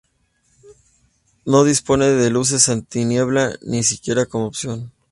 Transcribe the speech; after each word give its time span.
No 1.45 1.63
dispone 1.63 2.05
de 2.07 2.31
luces 2.31 2.69
antiniebla, 2.69 3.51
ni 3.61 3.83
siquiera 3.83 4.25
como 4.25 4.47
opción. 4.47 4.91